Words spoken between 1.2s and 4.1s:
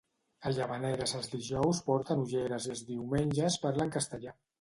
dijous porten ulleres i els diumenges parlen